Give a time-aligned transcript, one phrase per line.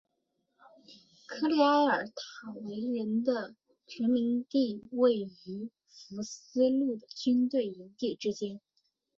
[1.27, 3.53] 科利埃尔塔维人的
[3.85, 8.59] 殖民地位于福斯路的军队营地之间。